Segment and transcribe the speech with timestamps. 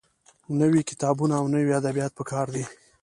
[0.61, 2.63] نوي کتابونه او نوي ادبيات پکار دي.